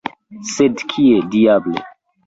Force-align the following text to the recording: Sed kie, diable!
Sed 0.53 0.83
kie, 0.95 1.15
diable! 1.37 1.89